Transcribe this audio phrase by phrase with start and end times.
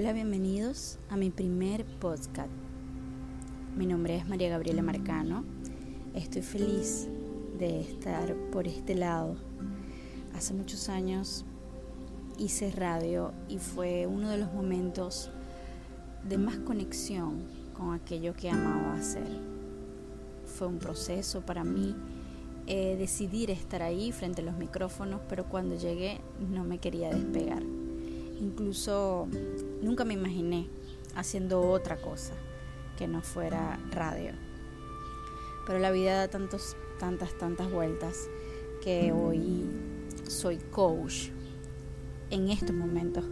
[0.00, 2.48] Hola, bienvenidos a mi primer podcast.
[3.76, 5.44] Mi nombre es María Gabriela Marcano.
[6.14, 7.06] Estoy feliz
[7.58, 9.36] de estar por este lado.
[10.34, 11.44] Hace muchos años
[12.38, 15.30] hice radio y fue uno de los momentos
[16.26, 17.42] de más conexión
[17.74, 19.28] con aquello que amaba hacer.
[20.46, 21.94] Fue un proceso para mí
[22.66, 27.79] eh, decidir estar ahí frente a los micrófonos, pero cuando llegué no me quería despegar.
[28.40, 29.28] Incluso
[29.82, 30.66] nunca me imaginé
[31.14, 32.32] haciendo otra cosa
[32.96, 34.32] que no fuera radio.
[35.66, 38.30] Pero la vida da tantos, tantas, tantas vueltas
[38.82, 39.66] que hoy
[40.26, 41.28] soy coach
[42.30, 43.24] en estos momentos,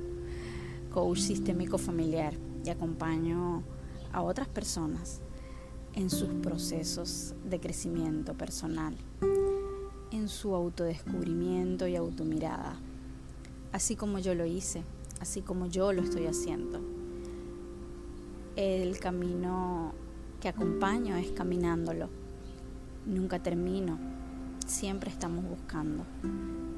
[0.92, 2.34] coach sistémico familiar
[2.64, 3.62] y acompaño
[4.12, 5.22] a otras personas
[5.95, 8.95] en sus procesos de crecimiento personal,
[10.12, 12.78] en su autodescubrimiento y automirada,
[13.72, 14.84] así como yo lo hice
[15.21, 16.80] así como yo lo estoy haciendo.
[18.57, 19.93] El camino
[20.41, 22.09] que acompaño es caminándolo.
[23.07, 23.99] Nunca termino,
[24.66, 26.05] siempre estamos buscando,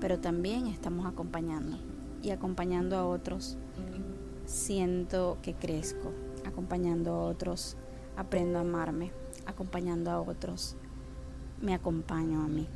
[0.01, 1.79] pero también estamos acompañando.
[2.23, 3.57] Y acompañando a otros,
[4.45, 6.13] siento que crezco.
[6.45, 7.77] Acompañando a otros,
[8.17, 9.11] aprendo a amarme.
[9.47, 10.77] Acompañando a otros,
[11.61, 12.69] me acompaño a mí.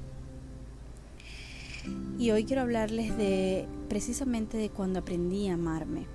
[2.19, 6.07] Y hoy quiero hablarles de precisamente de cuando aprendí a amarme.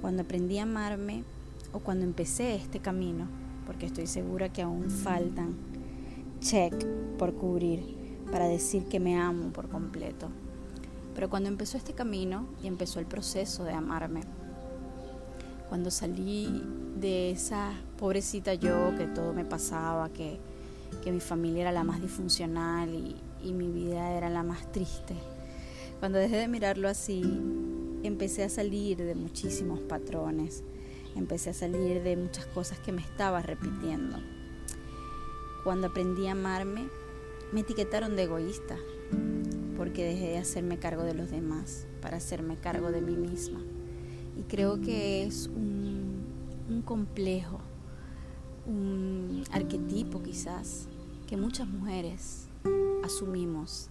[0.00, 1.22] Cuando aprendí a amarme
[1.74, 3.28] o cuando empecé este camino,
[3.66, 5.56] porque estoy segura que aún faltan
[6.40, 6.72] check
[7.18, 7.84] por cubrir
[8.32, 10.30] para decir que me amo por completo.
[11.14, 14.22] Pero cuando empezó este camino y empezó el proceso de amarme,
[15.68, 16.64] cuando salí
[16.98, 20.38] de esa pobrecita yo que todo me pasaba, que,
[21.04, 25.14] que mi familia era la más disfuncional y, y mi vida era la más triste.
[26.00, 27.22] Cuando dejé de mirarlo así,
[28.04, 30.62] empecé a salir de muchísimos patrones,
[31.16, 34.16] empecé a salir de muchas cosas que me estaba repitiendo.
[35.64, 36.86] Cuando aprendí a amarme,
[37.52, 38.76] me etiquetaron de egoísta,
[39.76, 43.60] porque dejé de hacerme cargo de los demás para hacerme cargo de mí misma.
[44.38, 46.22] Y creo que es un,
[46.70, 47.58] un complejo,
[48.66, 50.86] un arquetipo quizás,
[51.26, 52.46] que muchas mujeres
[53.02, 53.90] asumimos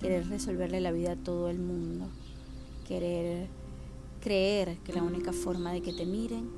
[0.00, 2.06] querer resolverle la vida a todo el mundo,
[2.88, 3.48] querer
[4.20, 6.50] creer que la única forma de que te miren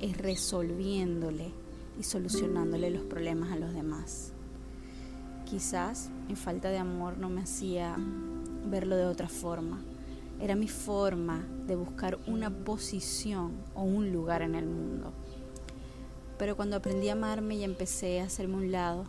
[0.00, 1.50] es resolviéndole
[1.98, 4.32] y solucionándole los problemas a los demás.
[5.44, 7.96] Quizás mi falta de amor no me hacía
[8.66, 9.80] verlo de otra forma.
[10.40, 15.12] Era mi forma de buscar una posición o un lugar en el mundo.
[16.38, 19.04] Pero cuando aprendí a amarme y empecé a hacerme un lado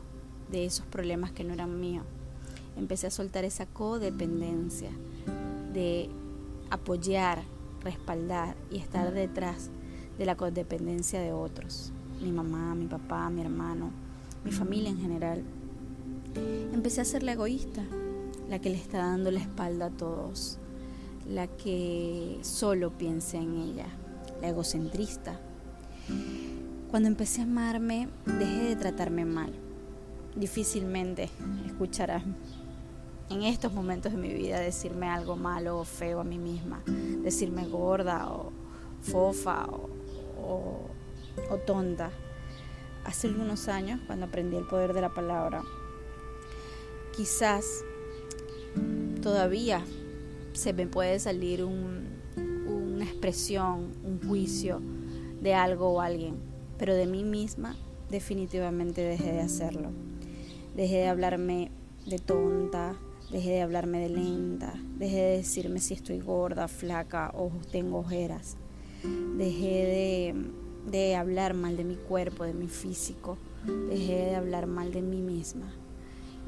[0.49, 2.05] de esos problemas que no eran míos,
[2.79, 4.89] empecé a soltar esa codependencia
[5.73, 6.09] de
[6.69, 7.43] apoyar,
[7.83, 9.69] respaldar y estar detrás
[10.17, 11.91] de la codependencia de otros,
[12.21, 13.91] mi mamá, mi papá, mi hermano,
[14.43, 15.43] mi familia en general.
[16.73, 17.83] Empecé a ser la egoísta,
[18.49, 20.57] la que le está dando la espalda a todos,
[21.27, 23.87] la que solo piensa en ella,
[24.41, 25.39] la egocentrista.
[26.89, 29.53] Cuando empecé a amarme, dejé de tratarme mal.
[30.35, 31.29] Difícilmente
[31.65, 32.35] escucharán
[33.29, 36.81] en estos momentos de mi vida decirme algo malo o feo a mí misma,
[37.23, 38.51] decirme gorda o
[39.01, 40.89] fofa o,
[41.65, 42.11] tonta.
[43.05, 45.63] Hace algunos años, cuando aprendí el poder de la palabra,
[47.15, 47.83] quizás
[49.21, 49.83] todavía
[50.53, 54.81] se me puede salir una expresión, un juicio
[55.41, 56.35] de algo o alguien,
[56.77, 57.75] pero de mí misma
[58.09, 59.91] definitivamente dejé de hacerlo.
[60.75, 61.71] Dejé de hablarme
[62.05, 62.95] de tonta,
[63.31, 68.57] Dejé de hablarme de lenta, dejé de decirme si estoy gorda, flaca o tengo ojeras.
[69.37, 70.35] Dejé de,
[70.89, 73.37] de hablar mal de mi cuerpo, de mi físico.
[73.89, 75.71] Dejé de hablar mal de mí misma.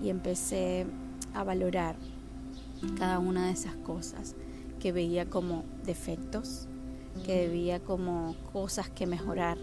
[0.02, 0.88] Y empecé
[1.36, 1.96] a valorar
[2.98, 4.36] cada una de esas cosas
[4.80, 6.68] que veía como defectos,
[7.28, 9.60] que veía como cosas que mejorar.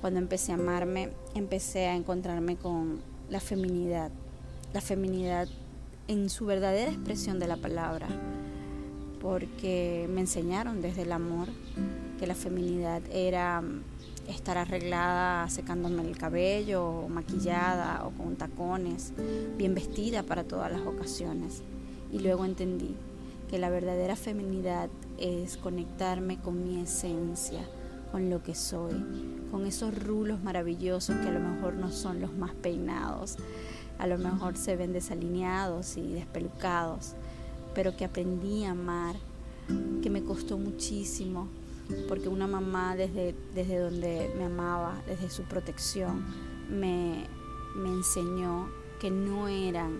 [0.00, 4.10] Cuando empecé a amarme, empecé a encontrarme con la feminidad,
[4.72, 5.48] la feminidad
[6.08, 8.08] en su verdadera expresión de la palabra,
[9.20, 11.48] porque me enseñaron desde el amor
[12.18, 13.62] que la feminidad era
[14.28, 19.12] estar arreglada secándome el cabello, maquillada o con tacones,
[19.56, 21.62] bien vestida para todas las ocasiones.
[22.12, 22.94] Y luego entendí
[23.48, 27.60] que la verdadera feminidad es conectarme con mi esencia,
[28.12, 28.94] con lo que soy,
[29.50, 33.36] con esos rulos maravillosos que a lo mejor no son los más peinados,
[33.98, 37.14] a lo mejor se ven desalineados y despelucados,
[37.74, 39.16] pero que aprendí a amar
[40.02, 41.48] que me costó muchísimo,
[42.06, 46.24] porque una mamá desde, desde donde me amaba, desde su protección,
[46.70, 47.26] me,
[47.76, 48.68] me enseñó
[49.00, 49.98] que no eran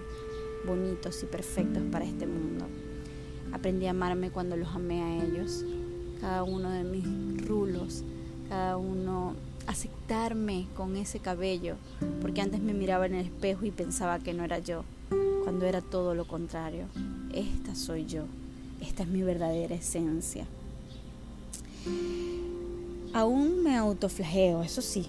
[0.67, 2.67] bonitos y perfectos para este mundo.
[3.53, 5.65] Aprendí a amarme cuando los amé a ellos,
[6.21, 8.05] cada uno de mis rulos,
[8.49, 9.35] cada uno
[10.75, 11.77] con ese cabello,
[12.23, 14.85] porque antes me miraba en el espejo y pensaba que no era yo,
[15.45, 16.87] cuando era todo lo contrario.
[17.35, 18.23] Esta soy yo,
[18.81, 20.47] esta es mi verdadera esencia.
[23.13, 25.09] Aún me autoflageo, eso sí,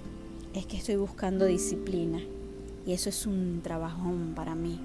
[0.54, 2.20] es que estoy buscando disciplina
[2.86, 4.82] y eso es un trabajón para mí.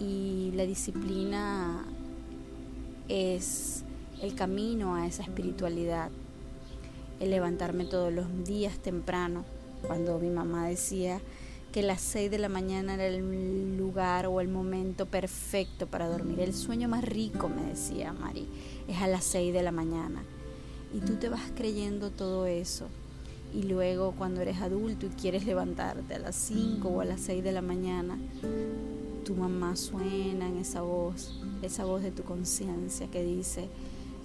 [0.00, 1.84] Y la disciplina
[3.08, 3.84] es
[4.20, 6.10] el camino a esa espiritualidad,
[7.20, 9.44] el levantarme todos los días temprano,
[9.86, 11.20] cuando mi mamá decía
[11.72, 16.40] que las 6 de la mañana era el lugar o el momento perfecto para dormir.
[16.40, 18.48] El sueño más rico, me decía Mari,
[18.88, 20.24] es a las 6 de la mañana.
[20.92, 22.88] Y tú te vas creyendo todo eso.
[23.54, 27.44] Y luego cuando eres adulto y quieres levantarte a las 5 o a las 6
[27.44, 28.18] de la mañana,
[29.24, 33.68] tu mamá suena en esa voz, esa voz de tu conciencia que dice,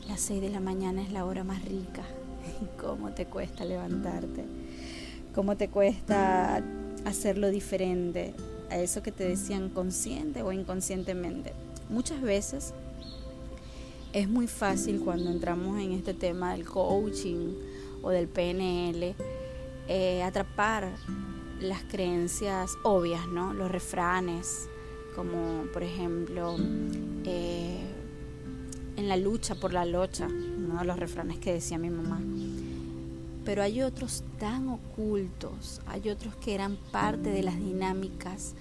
[0.08, 2.04] las 6 de la mañana es la hora más rica.
[2.82, 4.46] ¿Cómo te cuesta levantarte?
[5.34, 6.62] ¿Cómo te cuesta
[7.06, 8.34] hacerlo diferente
[8.70, 11.54] a eso que te decían consciente o inconscientemente?
[11.90, 12.74] Muchas veces
[14.14, 17.54] es muy fácil cuando entramos en este tema del coaching
[18.02, 19.16] o del PNL
[19.88, 20.90] eh, atrapar
[21.60, 23.54] las creencias obvias, ¿no?
[23.54, 24.68] Los refranes,
[25.16, 26.56] como por ejemplo
[27.24, 27.80] eh,
[28.98, 32.20] en la lucha por la locha, uno de los refranes que decía mi mamá.
[33.46, 38.56] Pero hay otros tan ocultos, hay otros que eran parte de las dinámicas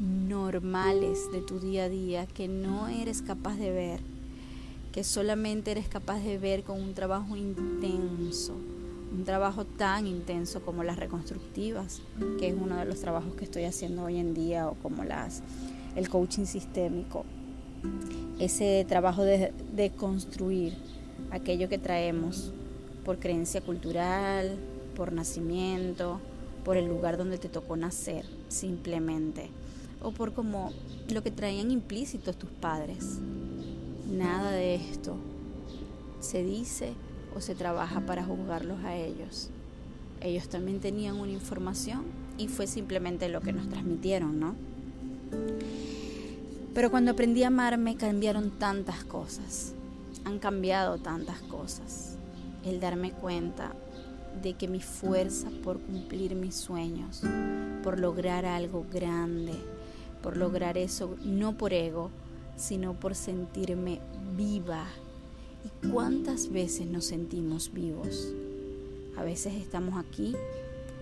[0.00, 4.16] normales de tu día a día que no eres capaz de ver
[4.96, 8.54] que solamente eres capaz de ver con un trabajo intenso,
[9.12, 12.00] un trabajo tan intenso como las reconstructivas,
[12.38, 15.42] que es uno de los trabajos que estoy haciendo hoy en día, o como las
[15.96, 17.26] el coaching sistémico.
[18.38, 20.72] Ese trabajo de, de construir
[21.30, 22.54] aquello que traemos
[23.06, 24.56] por creencia cultural,
[24.96, 26.20] por nacimiento,
[26.64, 29.48] por el lugar donde te tocó nacer, simplemente,
[30.02, 30.72] o por como
[31.08, 33.20] lo que traían implícitos tus padres.
[34.10, 35.16] Nada de esto
[36.18, 36.94] se dice
[37.36, 39.50] o se trabaja para juzgarlos a ellos.
[40.20, 42.02] Ellos también tenían una información
[42.38, 44.56] y fue simplemente lo que nos transmitieron, ¿no?
[46.74, 49.74] Pero cuando aprendí a amarme cambiaron tantas cosas,
[50.24, 52.15] han cambiado tantas cosas.
[52.66, 53.72] El darme cuenta
[54.42, 57.22] de que mi fuerza por cumplir mis sueños,
[57.84, 59.54] por lograr algo grande,
[60.20, 62.10] por lograr eso, no por ego,
[62.56, 64.00] sino por sentirme
[64.36, 64.84] viva.
[65.64, 68.34] ¿Y cuántas veces nos sentimos vivos?
[69.16, 70.34] A veces estamos aquí,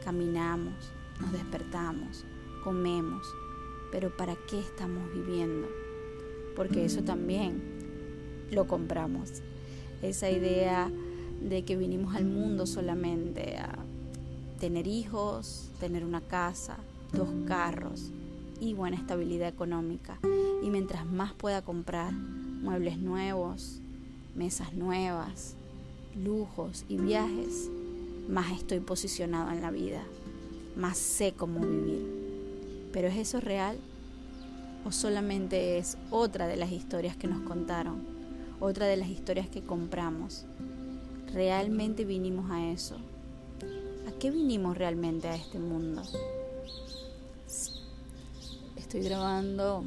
[0.05, 0.75] caminamos,
[1.19, 2.27] nos despertamos,
[2.63, 3.27] comemos,
[3.91, 5.67] pero ¿para qué estamos viviendo?
[6.55, 7.63] Porque eso también
[8.51, 9.43] lo compramos.
[10.03, 10.91] Esa idea
[11.43, 13.77] de que vinimos al mundo solamente a
[14.61, 16.77] tener hijos, tener una casa,
[17.13, 18.11] dos carros,
[18.61, 20.19] y buena estabilidad económica.
[20.63, 23.81] Y mientras más pueda comprar muebles nuevos,
[24.35, 25.55] mesas nuevas,
[26.23, 27.71] lujos y viajes,
[28.29, 30.03] más estoy posicionado en la vida,
[30.77, 32.91] más sé cómo vivir.
[32.93, 33.77] ¿Pero es eso real?
[34.85, 38.03] ¿O solamente es otra de las historias que nos contaron?
[38.61, 40.47] Otra de las historias que compramos.
[41.35, 42.95] ¿Realmente vinimos a eso?
[44.09, 46.01] ¿A qué vinimos realmente a este mundo?
[48.77, 49.83] Estoy grabando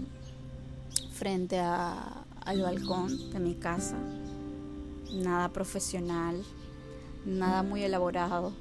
[1.14, 3.96] frente al balcón de mi casa.
[5.14, 6.44] Nada profesional,
[7.26, 8.52] nada muy elaborado.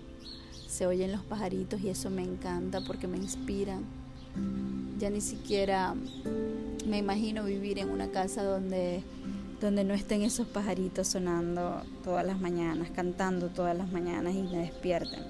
[0.69, 3.83] Se oyen los pajaritos y eso me encanta porque me inspiran.
[5.00, 5.97] Ya ni siquiera
[6.87, 9.02] me imagino vivir en una casa donde,
[9.60, 14.58] donde no estén esos pajaritos sonando todas las mañanas, cantando todas las mañanas y me
[14.58, 15.25] despierten.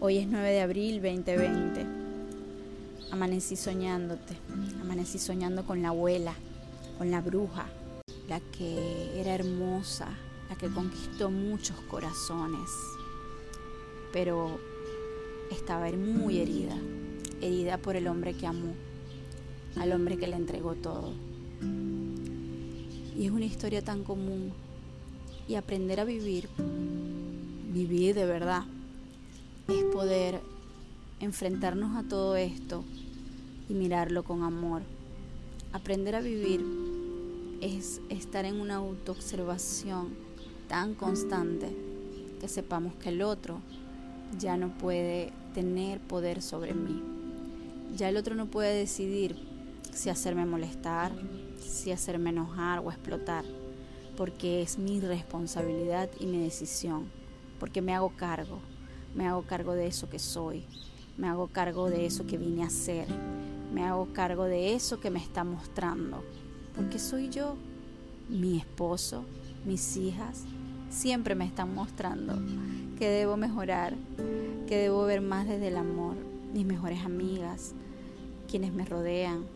[0.00, 2.06] Hoy es 9 de abril 2020
[3.10, 4.36] amanecí soñándote,
[4.80, 6.34] amanecí soñando con la abuela,
[6.98, 7.66] con la bruja,
[8.28, 10.08] la que era hermosa,
[10.48, 12.68] la que conquistó muchos corazones,
[14.12, 14.58] pero
[15.50, 16.76] estaba muy herida,
[17.40, 18.74] herida por el hombre que amó,
[19.76, 21.12] al hombre que le entregó todo.
[23.16, 24.52] Y es una historia tan común.
[25.48, 26.48] Y aprender a vivir,
[27.72, 28.64] vivir de verdad,
[29.68, 30.40] es poder
[31.20, 32.84] enfrentarnos a todo esto
[33.68, 34.82] y mirarlo con amor.
[35.72, 36.64] Aprender a vivir
[37.60, 40.08] es estar en una autoobservación
[40.68, 41.74] tan constante
[42.40, 43.60] que sepamos que el otro
[44.38, 47.02] ya no puede tener poder sobre mí.
[47.96, 49.36] Ya el otro no puede decidir
[49.96, 51.10] si hacerme molestar,
[51.58, 53.44] si hacerme enojar o explotar,
[54.14, 57.06] porque es mi responsabilidad y mi decisión,
[57.58, 58.58] porque me hago cargo,
[59.14, 60.64] me hago cargo de eso que soy,
[61.16, 63.06] me hago cargo de eso que vine a ser,
[63.72, 66.22] me hago cargo de eso que me está mostrando,
[66.76, 67.56] porque soy yo,
[68.28, 69.24] mi esposo,
[69.64, 70.44] mis hijas,
[70.90, 72.38] siempre me están mostrando
[72.98, 73.94] que debo mejorar,
[74.66, 76.16] que debo ver más desde el amor,
[76.52, 77.72] mis mejores amigas,
[78.46, 79.55] quienes me rodean,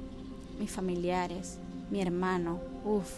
[0.61, 1.59] mis familiares,
[1.91, 3.11] mi hermano, uff,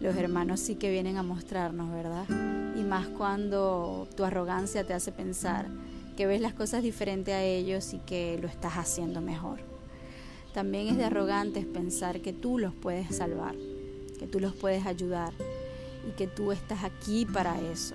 [0.00, 2.26] los hermanos sí que vienen a mostrarnos, ¿verdad?
[2.76, 5.66] Y más cuando tu arrogancia te hace pensar
[6.14, 9.60] que ves las cosas diferente a ellos y que lo estás haciendo mejor.
[10.52, 13.54] También es de arrogantes pensar que tú los puedes salvar,
[14.18, 15.32] que tú los puedes ayudar
[16.06, 17.94] y que tú estás aquí para eso.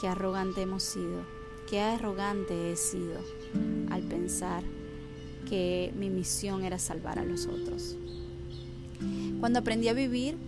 [0.00, 1.26] Qué arrogante hemos sido,
[1.68, 3.20] qué arrogante he sido
[3.90, 4.62] al pensar
[5.52, 7.94] que mi misión era salvar a los otros.
[9.38, 10.38] Cuando aprendí a vivir,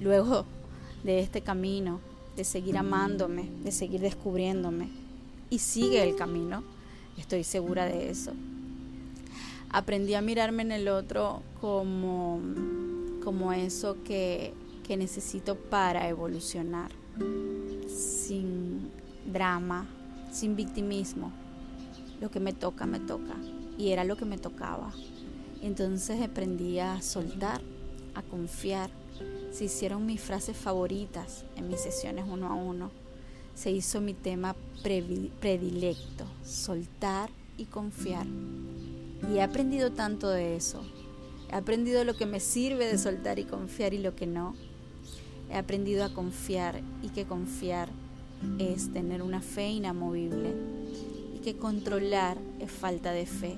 [0.00, 0.46] luego
[1.04, 2.00] de este camino,
[2.34, 4.88] de seguir amándome, de seguir descubriéndome,
[5.48, 6.64] y sigue el camino,
[7.16, 8.32] estoy segura de eso.
[9.70, 12.40] Aprendí a mirarme en el otro como,
[13.22, 16.90] como eso que, que necesito para evolucionar,
[17.86, 18.90] sin
[19.32, 19.86] drama,
[20.32, 21.30] sin victimismo.
[22.20, 23.36] Lo que me toca, me toca
[23.78, 24.92] y era lo que me tocaba.
[25.62, 27.60] Entonces aprendí a soltar,
[28.14, 28.90] a confiar.
[29.50, 32.90] Se hicieron mis frases favoritas en mis sesiones uno a uno.
[33.54, 38.26] Se hizo mi tema predilecto, soltar y confiar.
[39.32, 40.82] Y he aprendido tanto de eso.
[41.50, 44.54] He aprendido lo que me sirve de soltar y confiar y lo que no.
[45.50, 47.88] He aprendido a confiar y que confiar
[48.58, 50.75] es tener una fe inamovible
[51.46, 53.56] que controlar es falta de fe.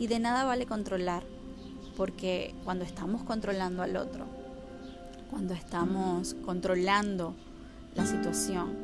[0.00, 1.22] Y de nada vale controlar,
[1.96, 4.26] porque cuando estamos controlando al otro,
[5.30, 7.36] cuando estamos controlando
[7.94, 8.74] la situación,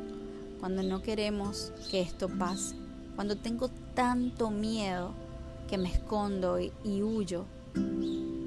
[0.61, 2.77] cuando no queremos que esto pase,
[3.17, 5.11] cuando tengo tanto miedo
[5.67, 7.43] que me escondo y, y huyo,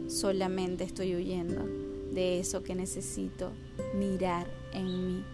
[0.09, 1.67] solamente estoy huyendo
[2.15, 3.53] de eso que necesito
[3.95, 5.25] mirar en mí.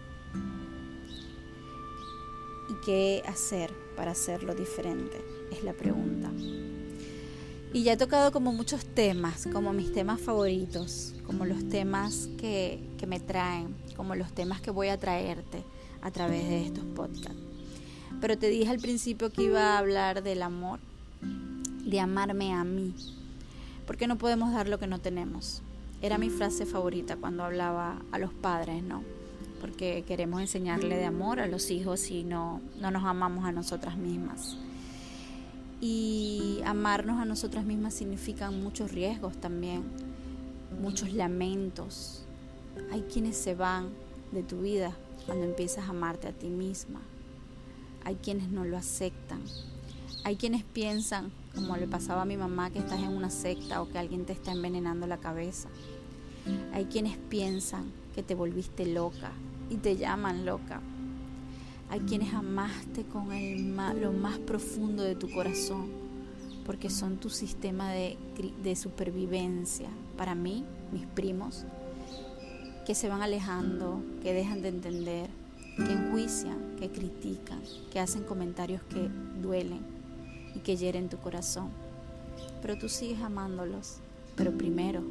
[2.69, 5.21] ¿Y qué hacer para hacerlo diferente?
[5.51, 6.31] Es la pregunta.
[7.73, 12.79] Y ya he tocado como muchos temas, como mis temas favoritos, como los temas que,
[12.97, 15.63] que me traen, como los temas que voy a traerte
[16.01, 17.41] a través de estos podcasts.
[18.21, 20.79] Pero te dije al principio que iba a hablar del amor,
[21.21, 22.95] de amarme a mí,
[23.85, 25.61] porque no podemos dar lo que no tenemos.
[26.01, 29.03] Era mi frase favorita cuando hablaba a los padres, ¿no?
[29.59, 33.97] Porque queremos enseñarle de amor a los hijos y no, no nos amamos a nosotras
[33.97, 34.57] mismas.
[35.81, 39.83] Y amarnos a nosotras mismas significa muchos riesgos también,
[40.81, 42.25] muchos lamentos.
[42.91, 43.89] Hay quienes se van
[44.31, 47.01] de tu vida cuando empiezas a amarte a ti misma.
[48.03, 49.41] Hay quienes no lo aceptan.
[50.23, 53.89] Hay quienes piensan, como le pasaba a mi mamá, que estás en una secta o
[53.89, 55.69] que alguien te está envenenando la cabeza.
[56.73, 59.31] Hay quienes piensan que te volviste loca,
[59.69, 60.81] y te llaman loca.
[61.89, 65.87] Hay quienes amaste con el lo más profundo de tu corazón,
[66.65, 68.17] porque son tu sistema de,
[68.61, 69.89] de supervivencia.
[70.17, 71.65] Para mí, mis primos,
[72.85, 75.29] que se van alejando, que dejan de entender,
[75.77, 77.61] que enjuician, que critican,
[77.91, 79.09] que hacen comentarios que
[79.41, 79.79] duelen
[80.55, 81.69] y que hieren tu corazón.
[82.61, 83.97] Pero tú sigues amándolos,
[84.35, 85.01] pero primero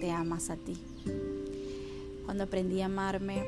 [0.00, 0.76] te amas a ti.
[2.24, 3.44] Cuando aprendí a amarme,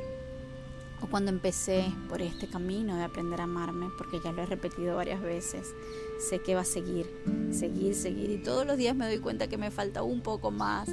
[1.00, 4.96] o cuando empecé por este camino de aprender a amarme, porque ya lo he repetido
[4.96, 5.74] varias veces,
[6.18, 7.06] sé que va a seguir,
[7.52, 8.30] seguir, seguir.
[8.30, 10.88] Y todos los días me doy cuenta que me falta un poco más,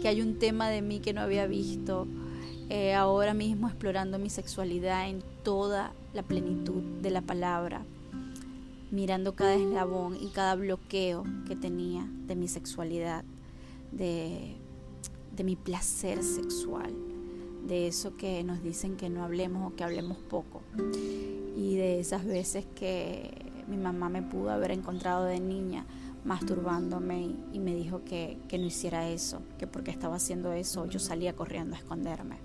[0.00, 2.06] que hay un tema de mí que no había visto.
[2.70, 7.82] Eh, ahora mismo explorando mi sexualidad en toda la plenitud de la palabra,
[8.90, 13.24] mirando cada eslabón y cada bloqueo que tenía de mi sexualidad,
[13.90, 14.54] de,
[15.34, 17.07] de mi placer sexual
[17.68, 20.62] de eso que nos dicen que no hablemos o que hablemos poco.
[21.56, 23.30] Y de esas veces que
[23.68, 25.84] mi mamá me pudo haber encontrado de niña
[26.24, 30.98] masturbándome y, me dijo que, que no hiciera eso, que porque estaba haciendo eso yo
[30.98, 32.36] salía corriendo a esconderme.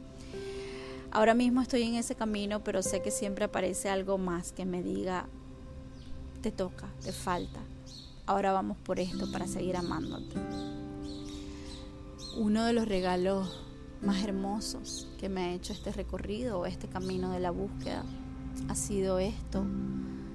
[1.12, 4.82] Ahora mismo estoy en ese camino, pero sé que siempre aparece algo más que me
[4.82, 5.28] diga,
[6.42, 7.60] te toca, te falta.
[8.26, 10.36] Ahora vamos por esto para seguir amándote.
[12.36, 13.64] uno de los regalos
[14.04, 18.04] más hermosos que me ha hecho este recorrido, este camino de la búsqueda,
[18.68, 19.64] ha sido esto,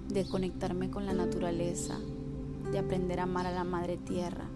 [0.08, 1.98] de conectarme con la naturaleza,
[2.72, 4.46] de aprender a amar a la madre tierra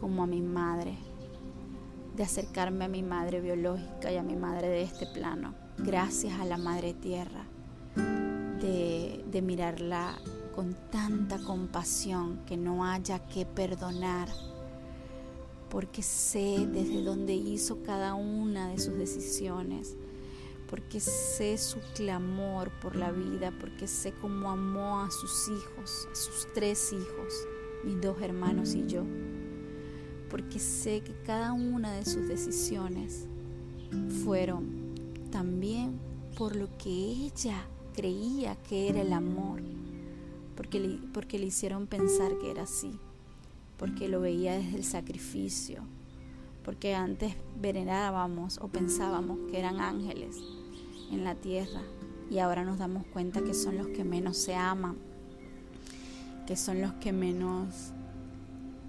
[0.00, 0.96] como a mi madre,
[2.16, 6.44] de acercarme a mi madre biológica y a mi madre de este plano, gracias a
[6.44, 7.44] la madre tierra,
[8.60, 10.14] de, de mirarla
[10.54, 14.28] con tanta compasión que no haya que perdonar
[15.74, 19.96] porque sé desde dónde hizo cada una de sus decisiones,
[20.70, 26.14] porque sé su clamor por la vida, porque sé cómo amó a sus hijos, a
[26.14, 27.48] sus tres hijos,
[27.82, 29.02] mis dos hermanos y yo,
[30.30, 33.26] porque sé que cada una de sus decisiones
[34.22, 34.94] fueron
[35.32, 35.98] también
[36.38, 37.66] por lo que ella
[37.96, 39.60] creía que era el amor,
[40.54, 42.96] porque le, porque le hicieron pensar que era así
[43.78, 45.82] porque lo veía desde el sacrificio,
[46.64, 50.36] porque antes venerábamos o pensábamos que eran ángeles
[51.10, 51.82] en la tierra
[52.30, 54.96] y ahora nos damos cuenta que son los que menos se aman,
[56.46, 57.92] que son los que menos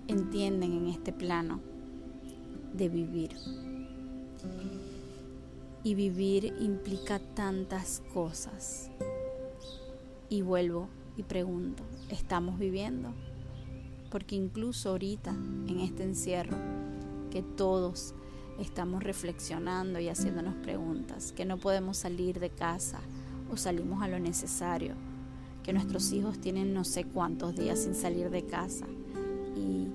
[0.08, 1.60] entienden en este plano
[2.74, 3.36] de vivir.
[5.84, 8.90] Y vivir implica tantas cosas.
[10.30, 13.14] Y vuelvo y pregunto, ¿estamos viviendo?
[14.10, 16.58] Porque incluso ahorita, en este encierro,
[17.32, 18.14] que todos
[18.60, 23.00] estamos reflexionando y haciéndonos preguntas, que no podemos salir de casa
[23.52, 24.96] o salimos a lo necesario,
[25.64, 28.86] que nuestros hijos tienen no sé cuántos días sin salir de casa
[29.56, 29.88] y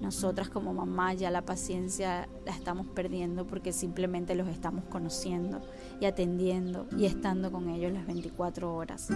[0.00, 5.60] nosotras como mamá ya la paciencia la estamos perdiendo porque simplemente los estamos conociendo
[6.00, 9.08] y atendiendo y estando con ellos las 24 horas.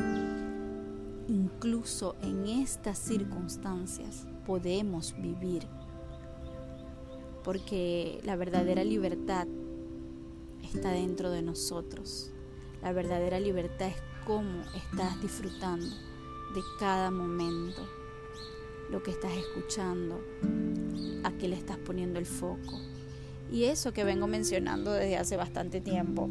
[1.29, 5.67] Incluso en estas circunstancias podemos vivir.
[7.45, 9.47] Porque la verdadera libertad
[10.63, 12.31] está dentro de nosotros.
[12.81, 15.87] La verdadera libertad es cómo estás disfrutando
[16.55, 17.87] de cada momento,
[18.91, 20.19] lo que estás escuchando,
[21.25, 22.81] a qué le estás poniendo el foco.
[23.53, 26.31] Y eso que vengo mencionando desde hace bastante tiempo,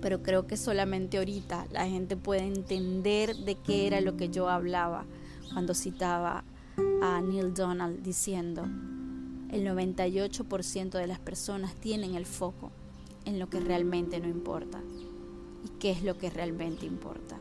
[0.00, 4.48] pero creo que solamente ahorita la gente puede entender de qué era lo que yo
[4.48, 5.04] hablaba
[5.52, 6.42] cuando citaba
[7.02, 8.62] a Neil Donald diciendo,
[9.50, 12.70] el 98% de las personas tienen el foco
[13.24, 14.80] en lo que realmente no importa.
[15.64, 17.38] ¿Y qué es lo que realmente importa?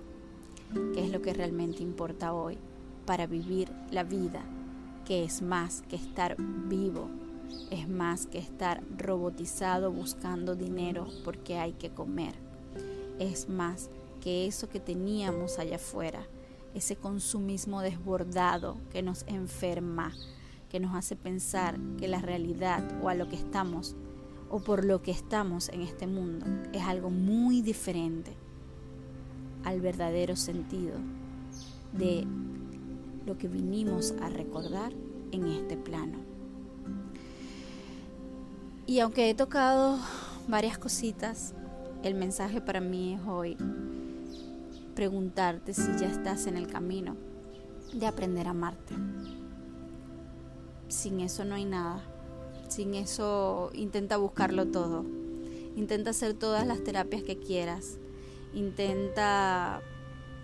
[0.93, 2.58] ¿Qué es lo que realmente importa hoy
[3.06, 4.43] para vivir la vida?
[5.06, 7.10] Que es más que estar vivo,
[7.71, 12.34] es más que estar robotizado buscando dinero porque hay que comer.
[13.19, 13.89] Es más
[14.21, 16.25] que eso que teníamos allá afuera
[16.73, 20.13] ese consumismo desbordado que nos enferma,
[20.69, 23.95] que nos hace pensar que la realidad o a lo que estamos
[24.49, 28.34] o por lo que estamos en este mundo es algo muy diferente
[29.63, 30.95] al verdadero sentido
[31.93, 32.25] de
[33.25, 34.91] lo que vinimos a recordar
[35.32, 36.17] en este plano.
[38.88, 39.99] Y aunque he tocado
[40.47, 41.53] varias cositas,
[42.03, 43.55] el mensaje para mí es hoy
[44.99, 47.15] preguntarte si ya estás en el camino
[47.93, 48.93] de aprender a amarte.
[50.89, 52.03] Sin eso no hay nada.
[52.67, 55.05] Sin eso intenta buscarlo todo.
[55.77, 57.97] Intenta hacer todas las terapias que quieras.
[58.53, 59.81] Intenta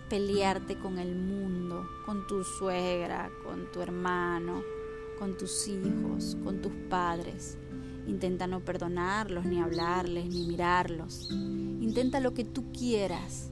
[0.08, 4.62] pelearte con el mundo, con tu suegra, con tu hermano,
[5.18, 7.58] con tus hijos, con tus padres.
[8.06, 11.28] Intenta no perdonarlos, ni hablarles, ni mirarlos.
[11.30, 13.50] Intenta lo que tú quieras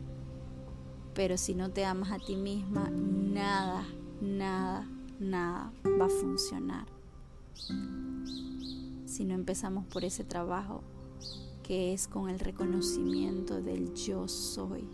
[1.14, 3.84] pero si no te amas a ti misma, nada,
[4.20, 4.88] nada,
[5.20, 6.86] nada va a funcionar.
[9.06, 10.82] Si no empezamos por ese trabajo
[11.62, 14.88] que es con el reconocimiento del yo soy,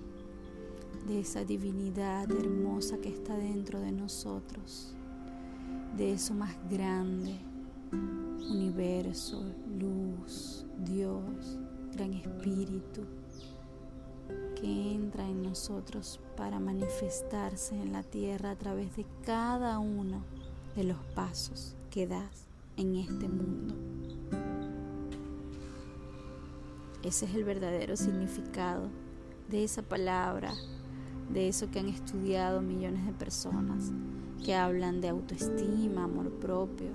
[1.09, 4.95] de esa divinidad hermosa que está dentro de nosotros,
[5.97, 7.39] de eso más grande,
[7.93, 9.43] universo,
[9.79, 11.59] luz, Dios,
[11.95, 13.07] gran espíritu
[14.61, 20.23] que entra en nosotros para manifestarse en la tierra a través de cada uno
[20.77, 23.75] de los pasos que das en este mundo.
[27.03, 28.89] Ese es el verdadero significado
[29.49, 30.53] de esa palabra,
[31.33, 33.91] de eso que han estudiado millones de personas,
[34.45, 36.91] que hablan de autoestima, amor propio.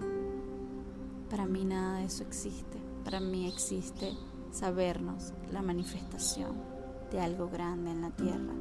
[1.29, 2.77] Para mí nada de eso existe.
[3.03, 4.13] Para mí existe
[4.51, 6.74] sabernos la manifestación
[7.15, 8.53] de algo grande en la tierra,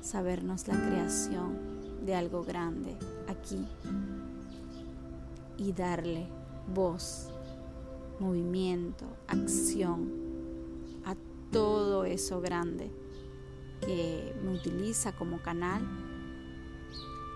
[0.00, 1.58] sabernos la creación
[2.06, 3.66] de algo grande aquí
[5.58, 6.28] y darle
[6.72, 7.28] voz
[8.20, 10.12] movimiento, acción,
[11.04, 11.16] a
[11.50, 12.88] todo eso grande
[13.80, 15.82] que me utiliza como canal,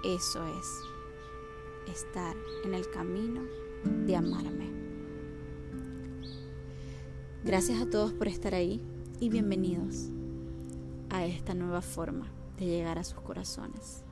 [0.05, 3.41] eso es estar en el camino
[4.07, 4.71] de amarme.
[7.43, 8.81] Gracias a todos por estar ahí
[9.21, 10.09] y bienvenidos
[11.11, 12.27] a esta nueva forma
[12.59, 14.03] de llegar a sus corazones.